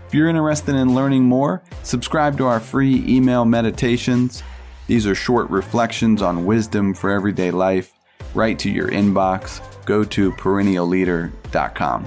[0.06, 4.42] If you're interested in learning more, subscribe to our free email meditations.
[4.86, 7.94] These are short reflections on wisdom for everyday life,
[8.34, 9.62] Right to your inbox.
[9.86, 12.06] Go to perennialleader.com.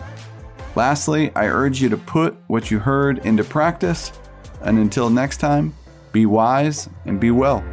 [0.76, 4.12] Lastly, I urge you to put what you heard into practice.
[4.62, 5.74] And until next time,
[6.12, 7.64] be wise and be well.